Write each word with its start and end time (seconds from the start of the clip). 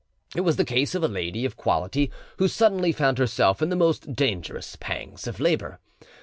It 0.35 0.41
was 0.41 0.55
the 0.55 0.65
case 0.65 0.95
of 0.95 1.03
a 1.03 1.07
lady 1.07 1.45
of 1.45 1.55
quality 1.55 2.09
who 2.37 2.47
suddenly 2.47 2.91
found 2.91 3.19
herself 3.19 3.61
in 3.61 3.69
the 3.69 3.75
most 3.75 4.15
dangerous 4.15 4.75
pangs 4.79 5.27
of 5.27 5.39
labour. 5.39 5.79